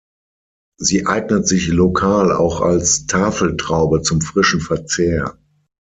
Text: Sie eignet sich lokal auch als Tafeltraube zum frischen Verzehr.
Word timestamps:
Sie 0.79 1.05
eignet 1.05 1.47
sich 1.47 1.67
lokal 1.67 2.31
auch 2.33 2.61
als 2.61 3.05
Tafeltraube 3.05 4.01
zum 4.01 4.19
frischen 4.19 4.59
Verzehr. 4.59 5.37